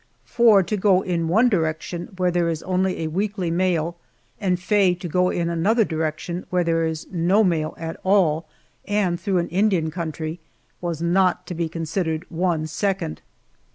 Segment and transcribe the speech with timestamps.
[0.25, 3.97] For, to go in one direction where there is only a weekly mail,
[4.39, 8.47] and Faye to go in another direction where there is no mail at all,
[8.85, 10.39] and through an Indian country,
[10.81, 13.21] was not to be considered one second.